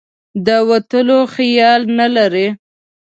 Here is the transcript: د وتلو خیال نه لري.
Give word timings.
د 0.45 0.47
وتلو 0.69 1.19
خیال 1.35 1.81
نه 1.99 2.07
لري. 2.15 2.47